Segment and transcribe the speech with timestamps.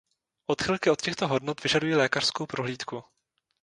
[0.49, 3.03] Odchylky od těchto hodnot vyžadují lékařskou prohlídku.